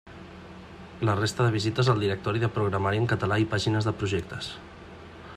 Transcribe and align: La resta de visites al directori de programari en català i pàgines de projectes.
La 1.09 1.13
resta 1.17 1.45
de 1.47 1.51
visites 1.55 1.91
al 1.93 2.01
directori 2.05 2.41
de 2.45 2.49
programari 2.55 3.01
en 3.03 3.07
català 3.13 3.37
i 3.43 3.47
pàgines 3.55 3.91
de 3.91 3.93
projectes. 4.01 4.49